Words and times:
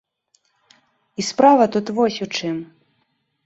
І 1.21 1.27
справа 1.29 1.63
тут 1.77 1.95
вось 2.01 2.21
у 2.29 2.31
чым. 2.39 2.57